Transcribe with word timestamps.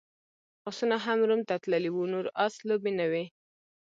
اسونه 0.69 0.95
هم 1.05 1.19
روم 1.29 1.41
ته 1.49 1.55
تللي 1.63 1.89
وو، 1.93 2.03
نور 2.13 2.25
اس 2.45 2.55
لوبې 2.67 2.91
نه 2.99 3.05
وې. 3.11 3.25